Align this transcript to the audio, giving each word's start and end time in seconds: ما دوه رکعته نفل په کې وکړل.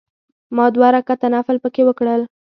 ما 0.55 0.65
دوه 0.75 0.87
رکعته 0.95 1.27
نفل 1.35 1.57
په 1.63 1.69
کې 1.73 1.81
وکړل. 1.85 2.21